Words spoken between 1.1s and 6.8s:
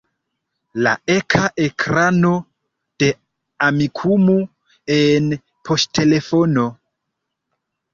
eka ekrano de Amikumu en poŝtelefono.